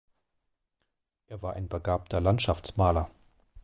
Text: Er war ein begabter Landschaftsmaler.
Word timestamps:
Er 1.27 1.43
war 1.43 1.53
ein 1.53 1.69
begabter 1.69 2.19
Landschaftsmaler. 2.21 3.11